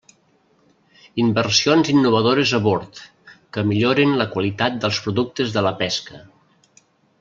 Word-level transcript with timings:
Inversions 1.23 1.91
innovadores 1.93 2.55
a 2.59 2.61
bord 2.69 3.03
que 3.57 3.67
millorin 3.73 4.19
la 4.23 4.31
qualitat 4.35 4.83
dels 4.87 5.05
productes 5.07 5.57
de 5.59 5.69
la 5.71 5.79
pesca. 5.85 6.29